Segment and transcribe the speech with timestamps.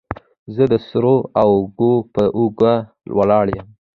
[0.55, 2.73] زه درسره اوږه په اوږه
[3.17, 3.67] ولاړ يم.